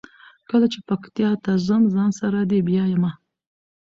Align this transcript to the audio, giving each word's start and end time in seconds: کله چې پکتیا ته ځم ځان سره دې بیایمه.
کله 0.49 0.65
چې 0.73 0.79
پکتیا 0.87 1.31
ته 1.43 1.51
ځم 1.67 1.83
ځان 1.93 2.11
سره 2.19 2.39
دې 2.49 2.59
بیایمه. 2.67 3.11